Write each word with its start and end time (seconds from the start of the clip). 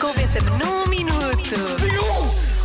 Convença-me 0.00 0.50
num 0.58 0.86
minuto. 0.88 1.54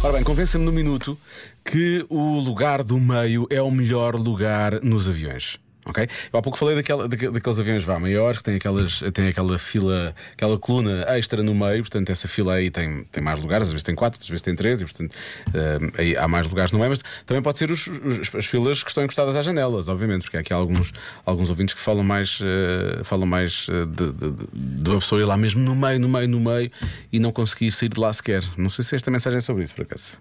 Ora 0.04 0.14
bem, 0.14 0.24
convença-me 0.24 0.66
no 0.66 0.72
minuto 0.72 1.16
que 1.64 2.04
o 2.10 2.40
lugar 2.40 2.84
do 2.84 3.00
meio 3.00 3.46
é 3.52 3.62
o 3.62 3.70
melhor 3.70 4.16
lugar 4.16 4.82
nos 4.82 5.08
aviões. 5.08 5.60
Ok? 5.88 6.08
Eu 6.34 6.40
há 6.40 6.42
pouco 6.42 6.58
falei 6.58 6.74
daquela, 6.76 7.08
daque- 7.08 7.30
daqueles 7.30 7.60
aviões 7.60 7.84
vá, 7.84 8.00
maiores 8.00 8.40
que 8.40 8.44
têm, 8.44 8.56
aquelas, 8.56 9.02
têm 9.14 9.28
aquela 9.28 9.58
fila, 9.60 10.16
aquela 10.34 10.58
coluna 10.58 11.06
extra 11.10 11.44
no 11.44 11.54
meio, 11.54 11.84
portanto, 11.84 12.10
essa 12.10 12.28
fila 12.28 12.56
aí 12.56 12.72
tem, 12.72 13.04
tem 13.12 13.24
mais 13.24 13.40
lugares, 13.40 13.68
às 13.68 13.74
vezes 13.74 13.84
tem 13.84 13.94
quatro, 13.94 14.20
às 14.20 14.28
vezes 14.28 14.42
tem 14.42 14.56
três, 14.56 14.82
e 14.82 14.84
portanto 14.86 15.16
eh, 15.54 15.78
aí 16.00 16.18
há 16.18 16.28
mais 16.28 16.48
lugares 16.48 16.72
no 16.72 16.80
meio, 16.80 16.90
mas 16.90 17.04
também 17.26 17.44
pode 17.44 17.58
ser 17.60 17.70
os- 17.70 17.86
os- 17.88 18.34
as 18.36 18.46
filas 18.48 18.84
que 18.84 18.90
estão 18.90 19.04
encostadas 19.04 19.36
às 19.36 19.46
janelas, 19.46 19.88
obviamente, 19.88 20.24
porque 20.24 20.38
há 20.38 20.40
aqui 20.40 20.52
alguns, 20.54 20.92
alguns 21.24 21.50
ouvintes 21.52 21.76
que 21.76 21.82
falam 21.82 22.04
mais, 22.04 22.40
eh, 22.42 23.04
falam 23.04 23.28
mais 23.28 23.68
eh, 23.70 23.86
de, 23.86 24.12
de- 24.12 24.82
de 24.82 24.90
uma 24.90 25.00
pessoa 25.00 25.22
ir 25.22 25.26
lá 25.26 25.38
mesmo 25.38 25.62
no 25.62 25.76
meio, 25.76 26.00
no 26.00 26.10
meio, 26.10 26.28
no 26.28 26.40
meio 26.40 26.72
e 27.12 27.20
não 27.20 27.32
conseguir 27.32 27.72
sair 27.72 27.90
de 27.90 28.00
lá 28.00 28.12
sequer. 28.12 28.44
Não 28.58 28.72
sei 28.72 28.84
se 28.84 28.96
esta 28.96 29.12
mensagem 29.12 29.38
é 29.38 29.42
sobre 29.42 29.64
isso, 29.64 29.76
por 29.76 29.84
acaso. 29.84 30.14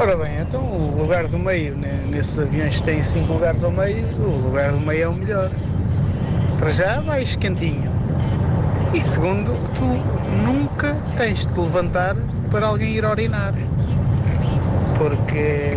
Ora 0.00 0.16
bem, 0.16 0.38
então 0.40 0.62
o 0.62 0.96
lugar 0.96 1.26
do 1.26 1.40
meio, 1.40 1.76
né, 1.76 2.04
nesses 2.08 2.38
aviões 2.38 2.76
que 2.76 2.84
têm 2.84 3.02
5 3.02 3.32
lugares 3.32 3.64
ao 3.64 3.72
meio, 3.72 4.06
o 4.16 4.42
lugar 4.44 4.70
do 4.70 4.78
meio 4.78 5.02
é 5.02 5.08
o 5.08 5.12
melhor. 5.12 5.50
Para 6.56 6.70
já 6.70 7.00
mais 7.00 7.34
quentinho. 7.34 7.90
E 8.94 9.00
segundo, 9.00 9.56
tu 9.74 9.84
nunca 10.46 10.94
tens 11.16 11.40
de 11.40 11.52
te 11.52 11.58
levantar 11.58 12.14
para 12.48 12.68
alguém 12.68 12.92
ir 12.92 13.04
orinar. 13.04 13.52
Porque 14.96 15.74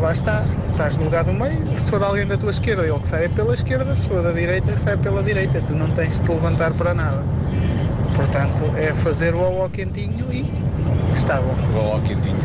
lá 0.00 0.12
está, 0.12 0.44
estás 0.70 0.96
no 0.96 1.06
lugar 1.06 1.24
do 1.24 1.32
meio, 1.32 1.66
se 1.76 1.90
for 1.90 2.00
alguém 2.04 2.24
da 2.24 2.38
tua 2.38 2.50
esquerda, 2.50 2.86
ele 2.86 3.00
que 3.00 3.08
sai 3.08 3.28
pela 3.30 3.52
esquerda, 3.52 3.92
se 3.96 4.06
for 4.06 4.22
da 4.22 4.30
direita, 4.30 4.78
sai 4.78 4.96
pela 4.96 5.24
direita. 5.24 5.60
Tu 5.62 5.74
não 5.74 5.90
tens 5.90 6.20
de 6.20 6.24
te 6.24 6.30
levantar 6.30 6.72
para 6.74 6.94
nada. 6.94 7.24
Portanto, 8.14 8.62
é 8.76 8.92
fazer 8.92 9.34
o 9.34 9.40
ao 9.40 9.68
quentinho 9.70 10.32
e 10.32 10.48
está 11.16 11.40
bom. 11.40 11.56
Ó, 11.74 11.98
quentinho. 12.02 12.36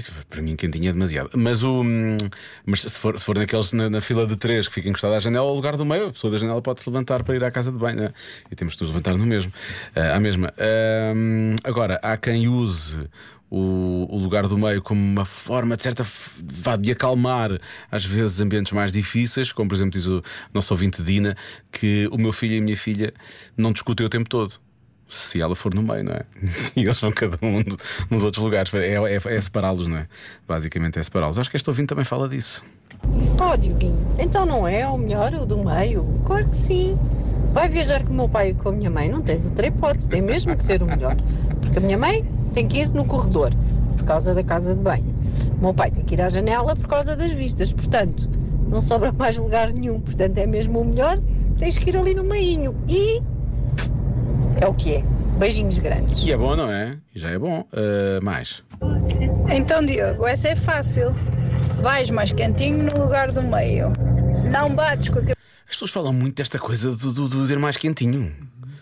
Isso 0.00 0.12
para 0.30 0.40
mim 0.40 0.56
quentinho 0.56 0.88
é 0.88 0.92
demasiado. 0.92 1.30
Mas 1.36 1.62
o. 1.62 1.82
hum, 1.82 2.16
Mas 2.64 2.80
se 2.80 2.98
for, 2.98 3.18
se 3.18 3.24
for 3.24 3.36
naqueles 3.36 3.72
na, 3.74 3.90
na 3.90 4.00
fila 4.00 4.26
de 4.26 4.34
três 4.34 4.66
que 4.66 4.72
fica 4.74 4.88
encostado 4.88 5.12
à 5.12 5.20
janela, 5.20 5.44
o 5.44 5.54
lugar 5.54 5.76
do 5.76 5.84
meio, 5.84 6.06
a 6.06 6.12
pessoa 6.12 6.30
da 6.30 6.38
janela 6.38 6.62
pode 6.62 6.80
se 6.80 6.88
levantar 6.88 7.22
para 7.22 7.36
ir 7.36 7.44
à 7.44 7.50
casa 7.50 7.70
de 7.70 7.76
banho. 7.78 8.00
né? 8.00 8.12
E 8.50 8.56
temos 8.56 8.76
de 8.76 8.82
nos 8.82 8.90
levantar 8.90 9.14
no 9.14 9.26
mesmo. 9.26 9.52
ah, 9.94 10.16
à 10.16 10.20
mesma. 10.20 10.52
Ahm, 10.58 11.56
agora, 11.62 12.00
há 12.02 12.16
quem 12.16 12.48
use. 12.48 13.08
O, 13.52 14.06
o 14.08 14.16
lugar 14.16 14.46
do 14.46 14.56
meio 14.56 14.80
como 14.80 15.02
uma 15.02 15.24
forma 15.24 15.76
de 15.76 15.82
certa 15.82 16.06
vá, 16.38 16.76
de 16.76 16.92
acalmar 16.92 17.60
às 17.90 18.04
vezes 18.04 18.40
ambientes 18.40 18.72
mais 18.72 18.92
difíceis, 18.92 19.50
como 19.50 19.68
por 19.68 19.74
exemplo 19.74 19.90
diz 19.98 20.06
o 20.06 20.22
nosso 20.54 20.72
ouvinte 20.72 21.02
Dina, 21.02 21.36
que 21.72 22.08
o 22.12 22.16
meu 22.16 22.32
filho 22.32 22.54
e 22.54 22.58
a 22.58 22.62
minha 22.62 22.76
filha 22.76 23.12
não 23.56 23.72
discutem 23.72 24.06
o 24.06 24.08
tempo 24.08 24.28
todo 24.28 24.54
se 25.10 25.40
ela 25.40 25.54
for 25.54 25.74
no 25.74 25.82
meio, 25.82 26.04
não 26.04 26.12
é? 26.12 26.22
E 26.76 26.82
eles 26.82 27.00
vão 27.00 27.12
cada 27.12 27.38
um 27.42 27.62
nos 28.08 28.24
outros 28.24 28.42
lugares. 28.42 28.72
É, 28.74 28.94
é, 28.94 29.14
é 29.16 29.40
separá-los, 29.40 29.86
não 29.86 29.98
é? 29.98 30.06
Basicamente 30.46 30.98
é 30.98 31.02
separá-los. 31.02 31.38
Acho 31.38 31.50
que 31.50 31.56
este 31.56 31.68
ouvinte 31.68 31.88
também 31.88 32.04
fala 32.04 32.28
disso. 32.28 32.62
Oh, 33.40 33.56
Dioguinho, 33.56 33.98
então 34.18 34.44
não 34.44 34.66
é 34.66 34.86
o 34.86 34.98
melhor, 34.98 35.32
o 35.34 35.46
do 35.46 35.64
meio? 35.64 36.04
Claro 36.24 36.48
que 36.48 36.56
sim. 36.56 36.98
Vai 37.52 37.68
viajar 37.68 38.04
com 38.04 38.12
o 38.12 38.16
meu 38.16 38.28
pai 38.28 38.50
e 38.50 38.54
com 38.54 38.68
a 38.68 38.72
minha 38.72 38.90
mãe, 38.90 39.08
não 39.08 39.22
tens 39.22 39.46
outra 39.46 39.66
hipótese, 39.66 40.08
tem 40.08 40.22
mesmo 40.22 40.56
que 40.56 40.62
ser 40.62 40.82
o 40.82 40.86
melhor. 40.86 41.16
Porque 41.60 41.78
a 41.78 41.80
minha 41.80 41.98
mãe 41.98 42.24
tem 42.52 42.68
que 42.68 42.80
ir 42.80 42.88
no 42.88 43.04
corredor, 43.04 43.52
por 43.96 44.04
causa 44.04 44.34
da 44.34 44.42
casa 44.42 44.74
de 44.74 44.80
banho. 44.80 45.14
O 45.58 45.62
meu 45.62 45.74
pai 45.74 45.90
tem 45.90 46.04
que 46.04 46.14
ir 46.14 46.20
à 46.20 46.28
janela 46.28 46.76
por 46.76 46.88
causa 46.88 47.16
das 47.16 47.32
vistas, 47.32 47.72
portanto, 47.72 48.28
não 48.68 48.80
sobra 48.80 49.10
mais 49.10 49.36
lugar 49.36 49.72
nenhum. 49.72 50.00
Portanto, 50.00 50.38
é 50.38 50.46
mesmo 50.46 50.80
o 50.80 50.84
melhor, 50.84 51.18
tens 51.58 51.76
que 51.76 51.90
ir 51.90 51.96
ali 51.96 52.14
no 52.14 52.24
meinho. 52.24 52.76
E 52.88 53.20
é 54.60 54.66
o 54.66 54.74
que 54.74 54.96
é. 54.96 55.04
Beijinhos 55.38 55.78
grandes. 55.78 56.24
E 56.24 56.32
é 56.32 56.36
bom, 56.36 56.54
não 56.54 56.70
é? 56.70 56.96
Já 57.14 57.30
é 57.30 57.38
bom. 57.38 57.64
Ah, 57.72 58.20
mais. 58.22 58.62
Então, 59.50 59.84
Diogo, 59.84 60.26
essa 60.26 60.48
é 60.48 60.56
fácil. 60.56 61.14
Vais 61.80 62.10
mais 62.10 62.30
quentinho 62.32 62.84
no 62.84 63.02
lugar 63.04 63.32
do 63.32 63.42
meio. 63.42 63.92
Não 64.50 64.74
bates 64.74 65.08
com 65.08 65.18
a 65.18 65.22
cabeça. 65.22 65.36
As 65.66 65.76
pessoas 65.76 65.90
falam 65.92 66.12
muito 66.12 66.36
desta 66.36 66.58
coisa 66.58 66.94
do, 66.94 67.12
do, 67.12 67.28
do 67.28 67.46
ter 67.46 67.58
mais 67.58 67.76
quentinho. 67.76 68.32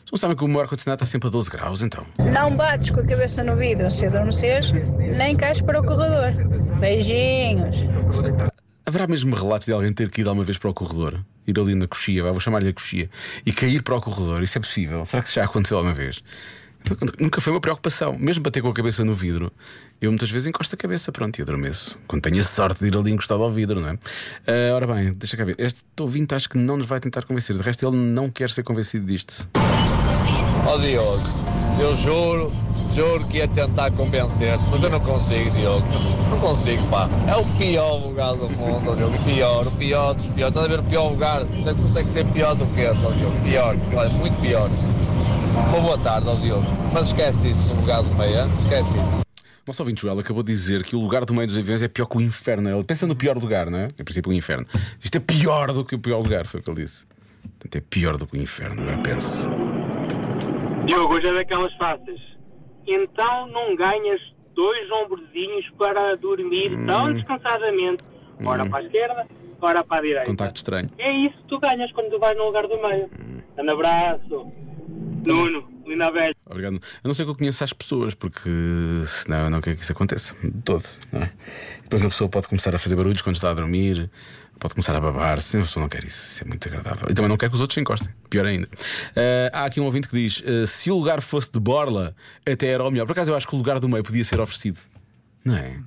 Vocês 0.08 0.12
não 0.12 0.18
sabem 0.18 0.36
que 0.36 0.44
o 0.44 0.48
meu 0.48 0.60
ar-condicionado 0.60 1.04
está 1.04 1.10
sempre 1.10 1.28
a 1.28 1.30
12 1.30 1.50
graus, 1.50 1.82
então. 1.82 2.06
Não 2.32 2.56
bates 2.56 2.90
com 2.90 3.00
a 3.00 3.04
cabeça 3.04 3.44
no 3.44 3.54
vidro 3.54 3.90
se 3.90 4.06
adormeceres, 4.06 4.72
nem 4.72 5.36
cais 5.36 5.60
para 5.60 5.80
o 5.80 5.84
corredor. 5.84 6.32
Beijinhos. 6.80 7.76
Haverá 8.88 9.06
mesmo 9.06 9.36
relatos 9.36 9.66
de 9.66 9.72
alguém 9.74 9.92
ter 9.92 10.10
que 10.10 10.22
ir 10.22 10.26
alguma 10.26 10.42
vez 10.42 10.56
para 10.56 10.70
o 10.70 10.72
corredor? 10.72 11.22
Ir 11.46 11.60
ali 11.60 11.74
na 11.74 11.86
coxia, 11.86 12.22
vou 12.22 12.40
chamar-lhe 12.40 12.70
a 12.70 12.72
coxia, 12.72 13.10
e 13.44 13.52
cair 13.52 13.82
para 13.82 13.94
o 13.94 14.00
corredor? 14.00 14.42
Isso 14.42 14.56
é 14.56 14.60
possível? 14.62 15.04
Será 15.04 15.22
que 15.22 15.28
isso 15.28 15.34
já 15.34 15.44
aconteceu 15.44 15.76
alguma 15.76 15.92
vez? 15.92 16.24
Nunca 17.20 17.38
foi 17.42 17.52
uma 17.52 17.60
preocupação, 17.60 18.16
mesmo 18.18 18.42
bater 18.42 18.62
com 18.62 18.70
a 18.70 18.72
cabeça 18.72 19.04
no 19.04 19.14
vidro. 19.14 19.52
Eu 20.00 20.10
muitas 20.10 20.30
vezes 20.30 20.46
encosto 20.46 20.74
a 20.74 20.78
cabeça, 20.78 21.12
pronto, 21.12 21.38
e 21.38 21.42
adormeço. 21.42 21.98
Quando 22.08 22.22
tenho 22.22 22.40
a 22.40 22.42
sorte 22.42 22.80
de 22.80 22.86
ir 22.86 22.96
ali 22.96 23.10
encostado 23.10 23.42
ao 23.42 23.52
vidro, 23.52 23.78
não 23.78 23.90
é? 23.90 23.98
Ah, 24.46 24.74
ora 24.74 24.86
bem, 24.86 25.12
deixa 25.12 25.36
cá 25.36 25.44
ver. 25.44 25.56
Este 25.58 25.84
ouvinte 26.00 26.34
acho 26.34 26.48
que 26.48 26.56
não 26.56 26.78
nos 26.78 26.86
vai 26.86 26.98
tentar 26.98 27.24
convencer. 27.24 27.54
De 27.58 27.62
resto, 27.62 27.86
ele 27.86 27.94
não 27.94 28.30
quer 28.30 28.48
ser 28.48 28.62
convencido 28.62 29.04
disto. 29.04 29.46
Ó 30.66 30.78
Diogo, 30.78 31.28
eu 31.78 31.94
juro, 31.94 32.50
juro 32.94 33.26
que 33.26 33.38
ia 33.38 33.48
tentar 33.48 33.90
convencer-te, 33.92 34.64
mas 34.70 34.82
eu 34.82 34.90
não 34.90 35.00
consigo, 35.00 35.50
Diogo. 35.50 35.86
Não 36.30 36.38
consigo, 36.40 36.86
pá. 36.88 37.08
É 37.26 37.36
o 37.36 37.44
pior 37.56 37.94
lugar 37.96 38.34
do 38.34 38.48
mundo, 38.50 38.96
Diogo. 38.96 39.16
O 39.16 39.24
pior, 39.24 39.66
o 39.66 39.70
pior 39.72 40.14
dos 40.14 40.26
piores. 40.26 40.48
Estás 40.48 40.66
a 40.66 40.68
ver 40.68 40.80
o 40.80 40.84
pior 40.84 41.10
lugar? 41.10 41.44
Não 41.44 41.74
consegue 41.74 42.10
ser 42.10 42.26
pior 42.26 42.54
do 42.54 42.66
que 42.66 42.80
esse, 42.80 43.04
ó 43.04 43.10
Diogo. 43.10 43.40
Pior, 43.42 43.76
olha, 43.94 44.10
muito 44.10 44.40
pior. 44.40 44.70
Uma 45.54 45.80
boa 45.80 45.98
tarde, 45.98 46.28
ó 46.28 46.34
Diogo. 46.34 46.66
Mas 46.92 47.08
esquece 47.08 47.50
isso, 47.50 47.72
o 47.72 47.76
lugar 47.76 48.02
do 48.02 48.14
meio, 48.14 48.40
hein? 48.40 48.46
esquece 48.62 48.98
isso. 48.98 49.22
Nosso 49.66 49.82
ouvinte 49.82 50.00
Joel 50.00 50.18
acabou 50.18 50.42
de 50.42 50.50
dizer 50.50 50.82
que 50.82 50.96
o 50.96 50.98
lugar 50.98 51.26
do 51.26 51.34
meio 51.34 51.46
dos 51.46 51.58
aviões 51.58 51.82
é 51.82 51.88
pior 51.88 52.06
que 52.06 52.16
o 52.16 52.20
inferno. 52.22 52.70
Ele 52.70 52.84
pensa 52.84 53.06
no 53.06 53.14
pior 53.14 53.36
lugar, 53.36 53.70
não 53.70 53.78
é? 53.78 53.88
Em 53.98 54.04
princípio, 54.04 54.30
o 54.30 54.34
inferno. 54.34 54.66
Isto 54.98 55.16
é 55.16 55.20
pior 55.20 55.72
do 55.72 55.84
que 55.84 55.94
o 55.94 55.98
pior 55.98 56.18
lugar, 56.22 56.46
foi 56.46 56.60
o 56.60 56.62
que 56.62 56.70
ele 56.70 56.84
disse. 56.84 57.04
Portanto, 57.42 57.76
é 57.76 57.80
pior 57.80 58.16
do 58.16 58.26
que 58.26 58.38
o 58.38 58.40
inferno, 58.40 58.82
agora 58.82 58.98
pense. 58.98 59.46
Diogo, 60.86 61.14
hoje 61.14 61.26
é 61.26 61.34
daquelas 61.34 61.74
fáceis. 61.76 62.37
Então 62.88 63.46
não 63.48 63.76
ganhas 63.76 64.20
dois 64.54 64.90
ombrozinhos 64.90 65.68
para 65.78 66.16
dormir 66.16 66.70
tão 66.86 67.12
descansadamente, 67.12 68.02
ora 68.44 68.66
para 68.66 68.78
a 68.78 68.82
esquerda, 68.82 69.26
ora 69.60 69.84
para 69.84 69.98
a 69.98 70.02
direita. 70.02 70.26
Contacto 70.26 70.56
estranho. 70.56 70.90
É 70.98 71.12
isso 71.12 71.36
que 71.36 71.48
tu 71.48 71.60
ganhas 71.60 71.92
quando 71.92 72.10
tu 72.10 72.18
vais 72.18 72.36
no 72.36 72.46
lugar 72.46 72.66
do 72.66 72.80
meio. 72.80 73.10
Um 73.58 73.70
abraço. 73.70 74.52
Nuno, 75.24 75.68
linda 75.88 76.10
velha. 76.10 76.34
Obrigado. 76.46 76.80
A 77.02 77.08
não 77.08 77.14
ser 77.14 77.24
que 77.24 77.30
eu 77.30 77.34
conheça 77.34 77.64
as 77.64 77.72
pessoas, 77.72 78.14
porque 78.14 78.50
senão 79.06 79.44
eu 79.44 79.50
não 79.50 79.60
quero 79.60 79.76
que 79.76 79.82
isso 79.82 79.92
aconteça. 79.92 80.34
De 80.42 80.62
todo. 80.62 80.84
Não 81.12 81.22
é? 81.22 81.30
Depois 81.82 82.02
uma 82.02 82.10
pessoa 82.10 82.28
pode 82.28 82.48
começar 82.48 82.74
a 82.74 82.78
fazer 82.78 82.94
barulhos 82.96 83.22
quando 83.22 83.36
está 83.36 83.50
a 83.50 83.54
dormir, 83.54 84.10
pode 84.58 84.74
começar 84.74 84.94
a 84.94 85.00
babar. 85.00 85.40
Se 85.40 85.56
a 85.56 85.60
pessoa 85.60 85.82
não 85.82 85.88
quer 85.88 86.04
isso, 86.04 86.26
isso 86.26 86.44
é 86.44 86.46
muito 86.46 86.66
agradável. 86.68 87.06
E 87.10 87.14
também 87.14 87.28
não 87.28 87.36
quer 87.36 87.48
que 87.48 87.54
os 87.54 87.60
outros 87.60 87.74
se 87.74 87.80
encostem. 87.80 88.12
Pior 88.28 88.46
ainda. 88.46 88.68
Ah, 89.16 89.62
há 89.62 89.64
aqui 89.64 89.80
um 89.80 89.84
ouvinte 89.84 90.08
que 90.08 90.14
diz: 90.16 90.42
ah, 90.46 90.66
se 90.66 90.90
o 90.90 90.96
lugar 90.96 91.20
fosse 91.20 91.50
de 91.50 91.60
borla, 91.60 92.14
até 92.46 92.66
era 92.68 92.84
o 92.84 92.90
melhor. 92.90 93.06
Por 93.06 93.12
acaso 93.12 93.30
eu 93.30 93.36
acho 93.36 93.46
que 93.48 93.54
o 93.54 93.58
lugar 93.58 93.80
do 93.80 93.88
meio 93.88 94.04
podia 94.04 94.24
ser 94.24 94.40
oferecido. 94.40 94.78
Não 95.44 95.56
é? 95.56 95.80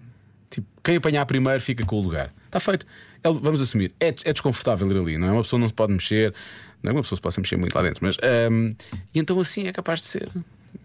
Tipo, 0.50 0.68
quem 0.84 0.98
apanhar 0.98 1.26
primeiro 1.26 1.62
fica 1.62 1.86
com 1.86 1.96
o 1.98 2.02
lugar. 2.02 2.32
Está 2.46 2.60
feito. 2.60 2.86
É- 3.24 3.30
vamos 3.32 3.62
assumir. 3.62 3.94
É, 4.00 4.08
é 4.08 4.34
desconfortável 4.34 4.90
ir 4.92 4.98
ali, 4.98 5.18
não 5.18 5.28
é? 5.28 5.32
Uma 5.32 5.44
pessoa 5.44 5.60
não 5.60 5.68
se 5.68 5.74
pode 5.74 5.94
mexer. 5.94 6.34
Não 6.84 6.92
é 6.92 6.94
uma 6.94 7.02
pessoa 7.02 7.18
se 7.18 7.22
possa 7.22 7.40
mexer 7.42 7.58
muito 7.58 7.74
lá 7.76 7.82
dentro. 7.82 8.00
Mas. 8.04 8.18
ahm, 8.22 8.72
e 9.14 9.20
então 9.20 9.40
assim 9.40 9.68
é 9.68 9.72
capaz 9.72 10.02
de 10.02 10.08
ser. 10.08 10.30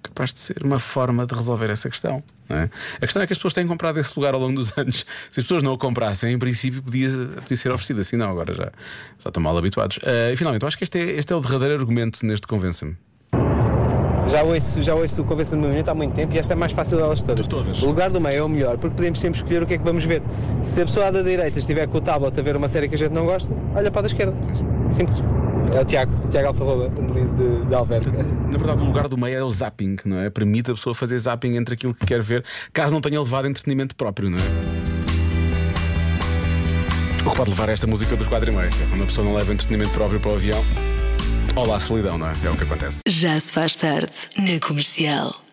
Capaz 0.02 0.32
de 0.32 0.40
ser 0.40 0.62
uma 0.64 0.78
forma 0.78 1.26
de 1.26 1.34
resolver 1.34 1.68
essa 1.70 1.88
questão. 1.88 2.22
É? 2.48 2.68
A 2.96 3.00
questão 3.00 3.22
é 3.22 3.26
que 3.26 3.32
as 3.32 3.38
pessoas 3.38 3.54
têm 3.54 3.66
comprado 3.66 3.98
esse 3.98 4.12
lugar 4.16 4.34
ao 4.34 4.40
longo 4.40 4.56
dos 4.56 4.72
anos. 4.78 5.04
Se 5.30 5.40
as 5.40 5.46
pessoas 5.46 5.62
não 5.62 5.72
o 5.72 5.78
comprassem, 5.78 6.32
em 6.32 6.38
princípio 6.38 6.82
podia, 6.82 7.10
podia 7.10 7.56
ser 7.56 7.72
oferecido. 7.72 8.00
Assim 8.00 8.16
não, 8.16 8.30
agora 8.30 8.54
já, 8.54 8.64
já 8.64 9.28
estão 9.28 9.42
mal 9.42 9.56
habituados. 9.56 9.98
Ah, 10.04 10.32
e 10.32 10.36
finalmente, 10.36 10.62
eu 10.62 10.68
acho 10.68 10.78
que 10.78 10.84
este 10.84 10.98
é, 10.98 11.10
este 11.12 11.32
é 11.32 11.36
o 11.36 11.40
derradeiro 11.40 11.74
argumento 11.74 12.24
neste 12.24 12.46
Convença-me. 12.46 12.96
Já 14.28 14.42
ouço, 14.42 14.82
já 14.82 14.94
ouço 14.94 15.22
o 15.22 15.24
Convença-me 15.24 15.62
no 15.62 15.68
Minuto 15.68 15.88
há 15.88 15.94
muito 15.94 16.12
tempo 16.14 16.34
e 16.34 16.38
esta 16.38 16.52
é 16.52 16.56
a 16.56 16.58
mais 16.58 16.72
fácil 16.72 16.96
delas 16.96 17.22
todas. 17.22 17.46
Todas. 17.46 17.82
O 17.82 17.86
lugar 17.86 18.10
do 18.10 18.20
meio 18.20 18.38
é 18.38 18.42
o 18.42 18.48
melhor 18.48 18.76
porque 18.76 18.96
podemos 18.96 19.20
sempre 19.20 19.38
escolher 19.38 19.62
o 19.62 19.66
que 19.66 19.74
é 19.74 19.78
que 19.78 19.84
vamos 19.84 20.04
ver. 20.04 20.22
Se 20.62 20.80
a 20.82 20.84
pessoa 20.84 21.12
da 21.12 21.22
direita 21.22 21.58
estiver 21.58 21.86
com 21.86 21.98
o 21.98 22.00
tablet 22.00 22.38
a 22.38 22.42
ver 22.42 22.56
uma 22.56 22.68
série 22.68 22.88
que 22.88 22.96
a 22.96 22.98
gente 22.98 23.12
não 23.12 23.24
gosta, 23.24 23.54
olha 23.74 23.90
para 23.90 24.00
a 24.00 24.02
da 24.02 24.08
esquerda. 24.08 24.34
Simples. 24.90 25.22
É 25.74 25.80
o 25.80 25.84
Tiago, 25.84 26.12
o 26.24 26.28
Tiago 26.28 26.48
Alfarroba 26.48 26.88
de, 26.88 27.02
de, 27.02 27.66
de 27.66 27.74
Alberto. 27.74 28.10
Na 28.10 28.58
verdade, 28.58 28.82
o 28.82 28.84
lugar 28.84 29.08
do 29.08 29.18
meio 29.18 29.38
é 29.38 29.42
o 29.42 29.50
zapping, 29.50 29.96
não 30.04 30.18
é? 30.18 30.30
Permite 30.30 30.70
a 30.70 30.74
pessoa 30.74 30.94
fazer 30.94 31.18
zapping 31.18 31.56
entre 31.56 31.74
aquilo 31.74 31.94
que 31.94 32.06
quer 32.06 32.22
ver, 32.22 32.44
caso 32.72 32.94
não 32.94 33.00
tenha 33.00 33.20
levado 33.20 33.48
entretenimento 33.48 33.94
próprio, 33.96 34.30
não 34.30 34.38
é? 34.38 34.42
O 37.26 37.30
que 37.30 37.36
pode 37.36 37.50
levar 37.50 37.68
a 37.68 37.72
esta 37.72 37.86
música 37.86 38.14
dos 38.14 38.28
4 38.28 38.48
e 38.48 38.54
meio, 38.54 38.68
é 38.68 38.86
quando 38.88 39.02
a 39.02 39.06
pessoa 39.06 39.24
não 39.24 39.34
leva 39.34 39.52
entretenimento 39.52 39.90
próprio 39.90 40.20
para 40.20 40.30
o 40.30 40.34
avião. 40.34 40.64
Olá, 41.56 41.80
solidão, 41.80 42.18
não 42.18 42.28
é? 42.28 42.32
É 42.44 42.50
o 42.50 42.56
que 42.56 42.64
acontece. 42.64 43.00
Já 43.08 43.40
se 43.40 43.50
faz 43.50 43.74
tarde 43.74 44.12
na 44.36 44.60
comercial. 44.60 45.45